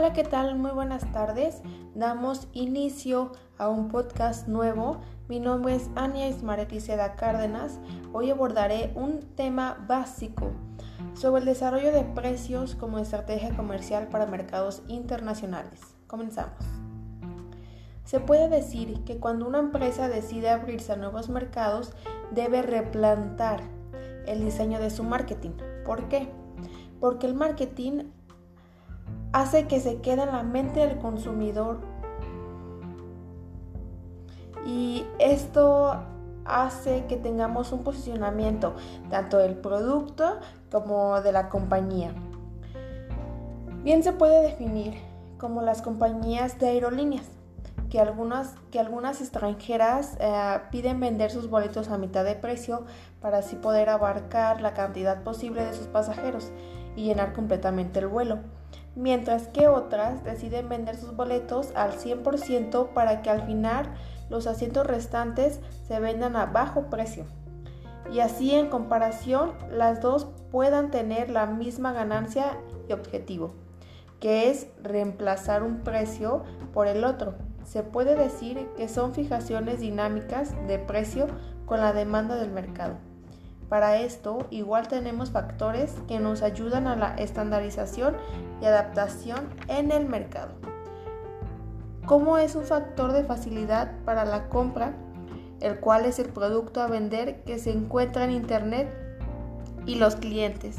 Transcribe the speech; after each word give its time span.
Hola, 0.00 0.14
¿qué 0.14 0.24
tal? 0.24 0.56
Muy 0.56 0.70
buenas 0.70 1.12
tardes. 1.12 1.60
Damos 1.94 2.48
inicio 2.54 3.32
a 3.58 3.68
un 3.68 3.88
podcast 3.88 4.48
nuevo. 4.48 5.02
Mi 5.28 5.40
nombre 5.40 5.74
es 5.74 5.90
Ania 5.94 6.26
Ismaret 6.26 6.72
Seda 6.80 7.16
Cárdenas. 7.16 7.78
Hoy 8.14 8.30
abordaré 8.30 8.92
un 8.94 9.20
tema 9.36 9.84
básico 9.86 10.52
sobre 11.12 11.40
el 11.40 11.44
desarrollo 11.44 11.92
de 11.92 12.04
precios 12.04 12.76
como 12.76 12.98
estrategia 12.98 13.54
comercial 13.54 14.08
para 14.08 14.24
mercados 14.24 14.82
internacionales. 14.88 15.82
Comenzamos. 16.06 16.64
Se 18.04 18.20
puede 18.20 18.48
decir 18.48 19.04
que 19.04 19.18
cuando 19.18 19.46
una 19.46 19.58
empresa 19.58 20.08
decide 20.08 20.48
abrirse 20.48 20.94
a 20.94 20.96
nuevos 20.96 21.28
mercados, 21.28 21.92
debe 22.30 22.62
replantar 22.62 23.60
el 24.26 24.42
diseño 24.42 24.80
de 24.80 24.88
su 24.88 25.04
marketing. 25.04 25.58
¿Por 25.84 26.08
qué? 26.08 26.30
Porque 27.00 27.26
el 27.26 27.34
marketing 27.34 28.04
hace 29.32 29.66
que 29.66 29.80
se 29.80 30.00
quede 30.00 30.22
en 30.22 30.32
la 30.32 30.42
mente 30.42 30.80
del 30.80 30.98
consumidor. 30.98 31.78
Y 34.66 35.06
esto 35.18 35.96
hace 36.44 37.04
que 37.06 37.16
tengamos 37.16 37.72
un 37.72 37.82
posicionamiento 37.82 38.74
tanto 39.08 39.38
del 39.38 39.56
producto 39.56 40.38
como 40.70 41.20
de 41.20 41.32
la 41.32 41.48
compañía. 41.48 42.12
Bien 43.82 44.02
se 44.02 44.12
puede 44.12 44.42
definir 44.42 44.94
como 45.38 45.62
las 45.62 45.80
compañías 45.80 46.58
de 46.58 46.68
aerolíneas, 46.68 47.26
que 47.88 47.98
algunas, 47.98 48.54
que 48.70 48.78
algunas 48.78 49.20
extranjeras 49.20 50.16
eh, 50.20 50.60
piden 50.70 51.00
vender 51.00 51.30
sus 51.30 51.48
boletos 51.48 51.88
a 51.88 51.96
mitad 51.96 52.24
de 52.24 52.34
precio 52.34 52.84
para 53.22 53.38
así 53.38 53.56
poder 53.56 53.88
abarcar 53.88 54.60
la 54.60 54.74
cantidad 54.74 55.22
posible 55.22 55.64
de 55.64 55.72
sus 55.72 55.86
pasajeros 55.86 56.52
y 56.94 57.04
llenar 57.04 57.32
completamente 57.32 58.00
el 58.00 58.08
vuelo 58.08 58.40
mientras 58.94 59.48
que 59.48 59.68
otras 59.68 60.24
deciden 60.24 60.68
vender 60.68 60.96
sus 60.96 61.14
boletos 61.16 61.72
al 61.74 61.92
100% 61.92 62.92
para 62.92 63.22
que 63.22 63.30
al 63.30 63.42
final 63.42 63.92
los 64.28 64.46
asientos 64.46 64.86
restantes 64.86 65.60
se 65.86 66.00
vendan 66.00 66.36
a 66.36 66.46
bajo 66.46 66.90
precio. 66.90 67.26
Y 68.12 68.20
así 68.20 68.54
en 68.54 68.68
comparación 68.68 69.52
las 69.70 70.00
dos 70.00 70.26
puedan 70.50 70.90
tener 70.90 71.30
la 71.30 71.46
misma 71.46 71.92
ganancia 71.92 72.58
y 72.88 72.92
objetivo, 72.92 73.54
que 74.18 74.50
es 74.50 74.66
reemplazar 74.82 75.62
un 75.62 75.80
precio 75.80 76.42
por 76.72 76.86
el 76.88 77.04
otro. 77.04 77.34
Se 77.64 77.82
puede 77.82 78.16
decir 78.16 78.68
que 78.76 78.88
son 78.88 79.14
fijaciones 79.14 79.80
dinámicas 79.80 80.54
de 80.66 80.78
precio 80.78 81.28
con 81.66 81.80
la 81.80 81.92
demanda 81.92 82.36
del 82.36 82.50
mercado. 82.50 83.09
Para 83.70 83.96
esto, 83.96 84.46
igual 84.50 84.88
tenemos 84.88 85.30
factores 85.30 85.94
que 86.08 86.18
nos 86.18 86.42
ayudan 86.42 86.88
a 86.88 86.96
la 86.96 87.14
estandarización 87.14 88.16
y 88.60 88.66
adaptación 88.66 89.48
en 89.68 89.92
el 89.92 90.06
mercado. 90.06 90.52
¿Cómo 92.04 92.36
es 92.36 92.56
un 92.56 92.64
factor 92.64 93.12
de 93.12 93.24
facilidad 93.24 93.92
para 94.04 94.24
la 94.24 94.48
compra, 94.48 94.92
el 95.60 95.78
cual 95.78 96.04
es 96.04 96.18
el 96.18 96.28
producto 96.28 96.82
a 96.82 96.88
vender 96.88 97.44
que 97.44 97.58
se 97.58 97.70
encuentra 97.70 98.24
en 98.24 98.32
Internet 98.32 98.92
y 99.86 99.94
los 99.94 100.16
clientes 100.16 100.76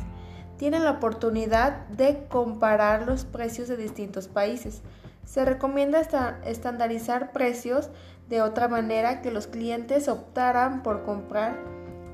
tienen 0.62 0.84
la 0.84 0.92
oportunidad 0.92 1.88
de 1.88 2.28
comparar 2.30 3.08
los 3.08 3.26
precios 3.26 3.68
de 3.68 3.78
distintos 3.78 4.28
países. 4.28 4.84
Se 5.26 5.44
recomienda 5.44 6.02
estandarizar 6.46 7.32
precios 7.32 7.90
de 8.30 8.44
otra 8.44 8.68
manera 8.68 9.24
que 9.24 9.32
los 9.32 9.48
clientes 9.48 10.08
optaran 10.08 10.84
por 10.84 11.04
comprar 11.04 11.58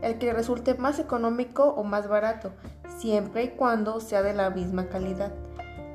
el 0.01 0.17
que 0.17 0.33
resulte 0.33 0.75
más 0.75 0.99
económico 0.99 1.63
o 1.63 1.83
más 1.83 2.07
barato, 2.07 2.51
siempre 2.97 3.43
y 3.43 3.49
cuando 3.49 3.99
sea 3.99 4.21
de 4.21 4.33
la 4.33 4.49
misma 4.49 4.87
calidad. 4.89 5.33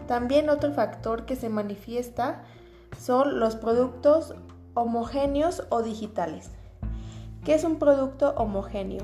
También 0.07 0.51
otro 0.51 0.73
factor 0.73 1.25
que 1.25 1.37
se 1.37 1.49
manifiesta 1.49 2.43
son 2.99 3.41
los 3.41 3.57
productos 3.57 4.35
homogéneos 4.75 5.65
o 5.71 5.83
digitales. 5.83 6.51
¿Qué 7.45 7.55
es 7.55 7.65
un 7.65 7.79
producto 7.79 8.31
homogéneo? 8.37 9.03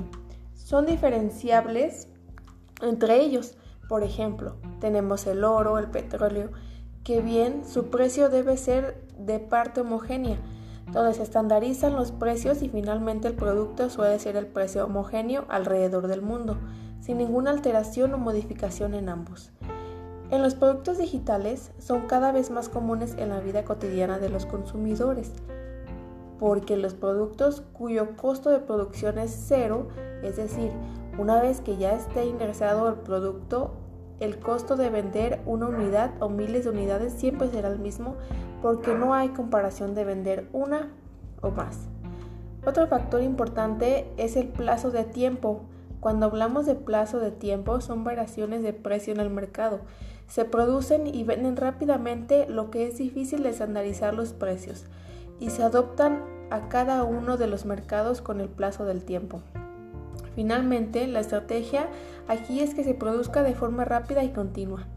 Son 0.53 0.85
diferenciables 0.85 2.07
entre 2.81 3.19
ellos. 3.19 3.55
Por 3.87 4.03
ejemplo, 4.03 4.55
tenemos 4.79 5.25
el 5.27 5.43
oro, 5.43 5.77
el 5.77 5.89
petróleo, 5.89 6.51
que 7.03 7.21
bien 7.21 7.65
su 7.65 7.89
precio 7.89 8.29
debe 8.29 8.55
ser 8.55 9.01
de 9.17 9.39
parte 9.39 9.81
homogénea, 9.81 10.37
donde 10.91 11.13
se 11.13 11.23
estandarizan 11.23 11.95
los 11.95 12.11
precios 12.11 12.61
y 12.61 12.69
finalmente 12.69 13.27
el 13.27 13.35
producto 13.35 13.89
suele 13.89 14.19
ser 14.19 14.35
el 14.35 14.47
precio 14.47 14.85
homogéneo 14.85 15.45
alrededor 15.49 16.07
del 16.07 16.21
mundo, 16.21 16.57
sin 16.99 17.17
ninguna 17.17 17.51
alteración 17.51 18.13
o 18.13 18.17
modificación 18.17 18.93
en 18.93 19.09
ambos. 19.09 19.51
En 20.31 20.43
los 20.43 20.53
productos 20.53 20.97
digitales 20.97 21.71
son 21.79 22.07
cada 22.07 22.31
vez 22.31 22.51
más 22.51 22.69
comunes 22.69 23.15
en 23.17 23.29
la 23.29 23.39
vida 23.39 23.63
cotidiana 23.63 24.19
de 24.19 24.29
los 24.29 24.45
consumidores, 24.45 25.31
porque 26.39 26.77
los 26.77 26.93
productos 26.93 27.63
cuyo 27.73 28.15
costo 28.15 28.49
de 28.49 28.59
producción 28.59 29.17
es 29.17 29.35
cero, 29.47 29.87
es 30.23 30.37
decir, 30.37 30.71
una 31.17 31.41
vez 31.41 31.61
que 31.61 31.77
ya 31.77 31.93
esté 31.93 32.25
ingresado 32.25 32.87
el 32.89 32.95
producto, 32.95 33.73
el 34.19 34.39
costo 34.39 34.75
de 34.75 34.89
vender 34.89 35.41
una 35.45 35.67
unidad 35.67 36.11
o 36.19 36.29
miles 36.29 36.65
de 36.65 36.71
unidades 36.71 37.13
siempre 37.13 37.49
será 37.49 37.69
el 37.69 37.79
mismo 37.79 38.15
porque 38.61 38.93
no 38.93 39.13
hay 39.13 39.29
comparación 39.29 39.95
de 39.95 40.03
vender 40.03 40.47
una 40.51 40.89
o 41.41 41.51
más. 41.51 41.87
Otro 42.65 42.87
factor 42.87 43.21
importante 43.21 44.11
es 44.17 44.35
el 44.35 44.47
plazo 44.47 44.91
de 44.91 45.05
tiempo. 45.05 45.61
Cuando 46.01 46.25
hablamos 46.25 46.65
de 46.65 46.75
plazo 46.75 47.19
de 47.19 47.31
tiempo 47.31 47.79
son 47.81 48.03
variaciones 48.03 48.63
de 48.63 48.73
precio 48.73 49.13
en 49.13 49.19
el 49.19 49.29
mercado. 49.29 49.79
Se 50.27 50.45
producen 50.45 51.07
y 51.07 51.23
venden 51.23 51.55
rápidamente 51.55 52.47
lo 52.47 52.69
que 52.69 52.87
es 52.87 52.97
difícil 52.97 53.43
de 53.43 53.49
estandarizar 53.49 54.13
los 54.13 54.33
precios 54.33 54.85
y 55.39 55.49
se 55.49 55.63
adoptan 55.63 56.23
a 56.49 56.67
cada 56.67 57.03
uno 57.03 57.37
de 57.37 57.47
los 57.47 57.65
mercados 57.65 58.21
con 58.21 58.41
el 58.41 58.49
plazo 58.49 58.85
del 58.85 59.03
tiempo. 59.03 59.41
Finalmente, 60.35 61.07
la 61.07 61.19
estrategia 61.19 61.89
aquí 62.27 62.61
es 62.61 62.73
que 62.73 62.83
se 62.83 62.93
produzca 62.93 63.43
de 63.43 63.55
forma 63.55 63.85
rápida 63.85 64.23
y 64.23 64.29
continua. 64.29 64.87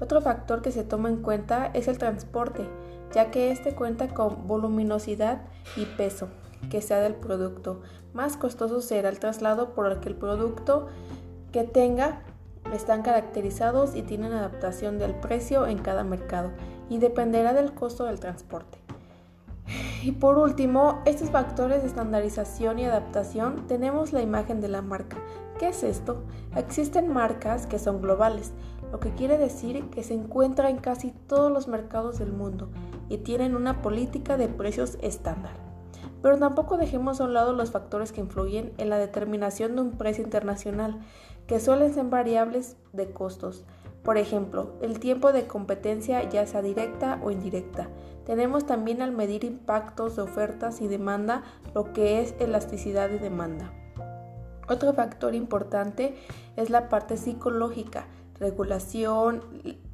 Otro 0.00 0.20
factor 0.20 0.62
que 0.62 0.72
se 0.72 0.84
toma 0.84 1.08
en 1.08 1.22
cuenta 1.22 1.70
es 1.74 1.88
el 1.88 1.98
transporte, 1.98 2.66
ya 3.12 3.30
que 3.30 3.50
este 3.50 3.74
cuenta 3.74 4.08
con 4.08 4.46
voluminosidad 4.46 5.42
y 5.76 5.84
peso 5.84 6.28
que 6.70 6.82
sea 6.82 7.00
del 7.00 7.14
producto. 7.14 7.80
Más 8.12 8.36
costoso 8.36 8.80
será 8.80 9.08
el 9.08 9.18
traslado 9.18 9.74
por 9.74 9.90
el 9.90 10.00
que 10.00 10.08
el 10.08 10.16
producto 10.16 10.88
que 11.52 11.64
tenga 11.64 12.22
están 12.74 13.02
caracterizados 13.02 13.94
y 13.96 14.02
tienen 14.02 14.32
adaptación 14.32 14.98
del 14.98 15.14
precio 15.14 15.66
en 15.66 15.78
cada 15.78 16.04
mercado 16.04 16.50
y 16.88 16.98
dependerá 16.98 17.54
del 17.54 17.72
costo 17.72 18.04
del 18.04 18.20
transporte. 18.20 18.79
Y 20.02 20.12
por 20.12 20.38
último, 20.38 21.02
estos 21.04 21.30
factores 21.30 21.82
de 21.82 21.88
estandarización 21.88 22.78
y 22.78 22.86
adaptación 22.86 23.66
tenemos 23.66 24.14
la 24.14 24.22
imagen 24.22 24.62
de 24.62 24.68
la 24.68 24.80
marca. 24.80 25.18
¿Qué 25.58 25.68
es 25.68 25.82
esto? 25.82 26.22
Existen 26.56 27.12
marcas 27.12 27.66
que 27.66 27.78
son 27.78 28.00
globales, 28.00 28.52
lo 28.92 28.98
que 28.98 29.12
quiere 29.12 29.36
decir 29.36 29.90
que 29.90 30.02
se 30.02 30.14
encuentra 30.14 30.70
en 30.70 30.78
casi 30.78 31.10
todos 31.10 31.52
los 31.52 31.68
mercados 31.68 32.18
del 32.18 32.32
mundo 32.32 32.70
y 33.10 33.18
tienen 33.18 33.54
una 33.54 33.82
política 33.82 34.38
de 34.38 34.48
precios 34.48 34.96
estándar. 35.02 35.52
Pero 36.22 36.38
tampoco 36.38 36.78
dejemos 36.78 37.20
a 37.20 37.24
un 37.24 37.34
lado 37.34 37.52
los 37.52 37.70
factores 37.70 38.10
que 38.12 38.22
influyen 38.22 38.72
en 38.78 38.88
la 38.88 38.96
determinación 38.96 39.76
de 39.76 39.82
un 39.82 39.92
precio 39.92 40.24
internacional, 40.24 40.98
que 41.46 41.60
suelen 41.60 41.92
ser 41.92 42.06
variables 42.06 42.76
de 42.94 43.10
costos. 43.10 43.66
Por 44.02 44.16
ejemplo, 44.16 44.74
el 44.80 44.98
tiempo 44.98 45.32
de 45.32 45.46
competencia 45.46 46.28
ya 46.28 46.46
sea 46.46 46.62
directa 46.62 47.20
o 47.22 47.30
indirecta. 47.30 47.88
Tenemos 48.24 48.64
también 48.64 49.02
al 49.02 49.12
medir 49.12 49.44
impactos 49.44 50.16
de 50.16 50.22
ofertas 50.22 50.80
y 50.80 50.88
demanda 50.88 51.42
lo 51.74 51.92
que 51.92 52.20
es 52.20 52.34
elasticidad 52.38 53.08
de 53.08 53.18
demanda. 53.18 53.72
Otro 54.68 54.92
factor 54.92 55.34
importante 55.34 56.14
es 56.56 56.70
la 56.70 56.88
parte 56.88 57.16
psicológica, 57.16 58.06
regulación, 58.38 59.42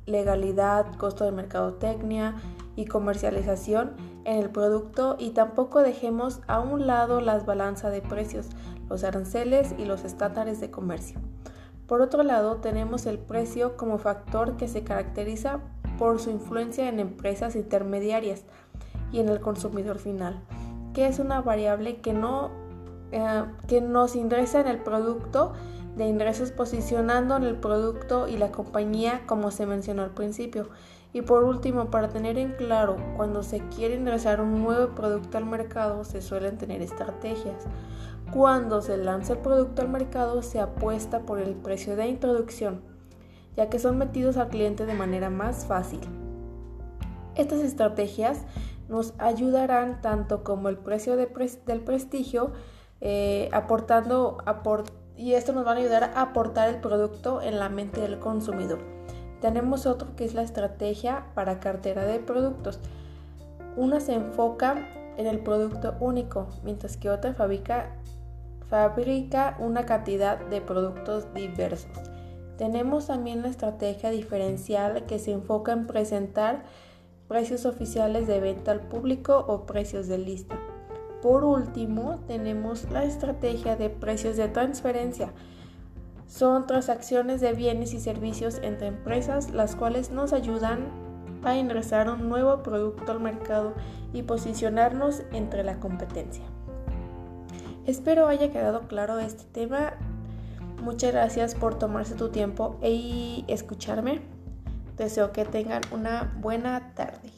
legalidad, 0.05 0.95
costo 0.97 1.25
de 1.25 1.33
mercadotecnia 1.33 2.37
y 2.77 2.85
comercialización 2.85 3.95
en 4.25 4.39
el 4.39 4.51
producto 4.51 5.17
y 5.19 5.31
tampoco 5.31 5.83
dejemos 5.83 6.41
a 6.47 6.61
un 6.61 6.87
lado 6.87 7.21
las 7.21 7.47
balanzas 7.47 7.91
de 7.91 8.03
precios, 8.03 8.49
los 8.89 9.03
aranceles 9.03 9.75
y 9.79 9.85
los 9.85 10.05
estándares 10.05 10.61
de 10.61 10.71
comercio. 10.71 11.19
Por 11.87 12.03
otro 12.03 12.23
lado, 12.23 12.57
tenemos 12.57 13.07
el 13.07 13.19
precio 13.19 13.77
como 13.77 13.99
factor 13.99 14.57
que 14.57 14.67
se 14.67 14.83
caracteriza 14.83 15.61
por 15.99 16.21
su 16.21 16.31
influencia 16.31 16.89
en 16.89 16.99
empresas 16.99 17.57
intermediarias 17.57 18.45
y 19.13 19.21
en 19.21 19.29
el 19.29 19.41
consumidor 19.41 19.99
final, 19.99 20.41
que 20.95 21.07
es 21.07 21.19
una 21.19 21.41
variable 21.41 21.97
que, 21.99 22.13
no, 22.13 22.51
eh, 23.13 23.45
que 23.69 23.81
nos 23.81 24.17
ingresa 24.17 24.61
en 24.61 24.67
el 24.67 24.79
producto 24.79 25.53
de 25.97 26.07
ingresos 26.07 26.51
posicionando 26.51 27.37
en 27.37 27.45
el 27.45 27.57
producto 27.57 28.29
y 28.29 28.37
la 28.37 28.53
compañía 28.53 29.23
como 29.27 29.51
se 29.51 29.65
mencionó 29.65 30.03
al 30.03 30.11
principio. 30.11 30.69
Y 31.13 31.23
por 31.23 31.45
último, 31.45 31.91
para 31.91 32.09
tener 32.09 32.37
en 32.37 32.53
claro, 32.53 32.97
cuando 33.17 33.43
se 33.43 33.61
quiere 33.75 33.95
ingresar 33.95 34.41
un 34.41 34.63
nuevo 34.63 34.95
producto 34.95 35.39
al 35.39 35.47
mercado 35.47 36.05
se 36.05 36.21
suelen 36.21 36.59
tener 36.59 36.83
estrategias. 36.83 37.65
Cuando 38.33 38.83
se 38.83 38.97
lanza 38.97 39.35
el 39.35 39.39
producto 39.39 39.83
al 39.83 39.89
mercado 39.89 40.43
se 40.43 40.61
apuesta 40.61 41.21
por 41.21 41.39
el 41.39 41.55
precio 41.55 41.97
de 41.97 42.09
introducción, 42.09 42.83
ya 43.57 43.69
que 43.69 43.79
son 43.79 43.99
metidos 43.99 44.37
al 44.37 44.49
cliente 44.49 44.85
de 44.85 44.95
manera 44.95 45.31
más 45.31 45.65
fácil. 45.67 46.01
Estas 47.37 47.61
estrategias 47.61 48.43
nos 48.89 49.15
ayudarán 49.19 50.01
tanto 50.01 50.43
como 50.43 50.69
el 50.69 50.77
precio 50.77 51.17
del 51.17 51.29
prestigio, 51.81 52.53
eh, 53.01 53.49
aportando 53.53 54.39
y 55.17 55.33
esto 55.33 55.53
nos 55.53 55.67
va 55.67 55.73
a 55.73 55.77
ayudar 55.77 56.05
a 56.05 56.23
aportar 56.23 56.69
el 56.69 56.81
producto 56.81 57.41
en 57.43 57.59
la 57.59 57.69
mente 57.69 58.01
del 58.01 58.19
consumidor. 58.19 58.81
Tenemos 59.41 59.87
otro 59.87 60.17
que 60.17 60.25
es 60.25 60.35
la 60.35 60.43
estrategia 60.43 61.27
para 61.35 61.61
cartera 61.61 62.05
de 62.05 62.19
productos. 62.19 62.81
Una 63.77 64.01
se 64.01 64.15
enfoca 64.15 64.89
en 65.17 65.27
el 65.27 65.41
producto 65.41 65.97
único, 66.01 66.49
mientras 66.65 66.97
que 66.97 67.11
otra 67.11 67.35
fabrica, 67.35 67.97
fabrica 68.69 69.57
una 69.59 69.87
cantidad 69.87 70.39
de 70.39 70.61
productos 70.61 71.33
diversos. 71.35 71.91
Tenemos 72.59 73.07
también 73.09 73.43
la 73.43 73.49
estrategia 73.49 74.11
diferencial 74.11 75.05
que 75.07 75.19
se 75.19 75.33
enfoca 75.33 75.73
en 75.73 75.87
presentar 75.87 76.65
precios 77.29 77.67
oficiales 77.67 78.27
de 78.27 78.41
venta 78.41 78.73
al 78.73 78.81
público 78.81 79.45
o 79.47 79.67
precios 79.67 80.09
de 80.09 80.19
lista. 80.19 80.59
Por 81.23 81.45
último, 81.45 82.21
tenemos 82.27 82.91
la 82.91 83.05
estrategia 83.05 83.77
de 83.77 83.91
precios 83.91 84.37
de 84.37 84.49
transferencia. 84.49 85.33
Son 86.27 86.67
transacciones 86.67 87.41
de 87.41 87.53
bienes 87.53 87.95
y 87.95 88.01
servicios 88.01 88.59
entre 88.63 88.89
empresas 88.89 89.51
las 89.51 89.77
cuales 89.77 90.11
nos 90.11 90.33
ayudan 90.33 91.06
a 91.51 91.59
ingresar 91.59 92.09
un 92.11 92.29
nuevo 92.29 92.63
producto 92.63 93.13
al 93.13 93.21
mercado 93.21 93.75
y 94.13 94.23
posicionarnos 94.23 95.23
entre 95.33 95.65
la 95.65 95.79
competencia. 95.81 96.45
Espero 97.87 98.27
haya 98.27 98.51
quedado 98.51 98.89
claro 98.89 99.19
este 99.19 99.45
tema. 99.45 99.95
Muchas 100.83 101.13
gracias 101.13 101.55
por 101.55 101.79
tomarse 101.79 102.15
tu 102.15 102.31
tiempo 102.31 102.79
y 102.83 103.45
escucharme. 103.49 104.21
Deseo 104.97 105.33
que 105.33 105.45
tengan 105.45 105.83
una 105.93 106.35
buena 106.41 106.95
tarde. 106.95 107.36